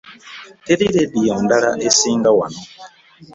Teri 0.65 0.85
leediyo 0.93 1.35
ndala 1.45 1.71
esinga 1.87 2.29
wano. 2.37 2.61